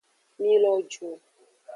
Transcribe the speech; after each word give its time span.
Mi 0.43 0.55
lo 0.63 0.71
ju. 0.95 1.11